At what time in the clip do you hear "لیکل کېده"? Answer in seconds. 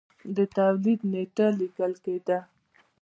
1.59-2.39